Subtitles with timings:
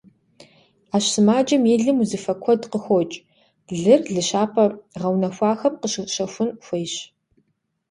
[0.89, 3.15] Ӏэщ сымаджэм и лым узыфэ куэд къыхокӏ,
[3.81, 4.65] лыр лыщапӏэ
[5.01, 6.93] гъэунэхуахэм къыщыщэхун хуейщ.